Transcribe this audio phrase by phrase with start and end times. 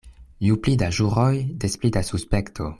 [0.45, 2.69] Ju pli da ĵuroj, des pli da suspekto.